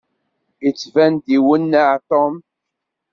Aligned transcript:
Yettban-d 0.63 1.25
iwenneɛ 1.37 1.89
Tom. 2.09 2.35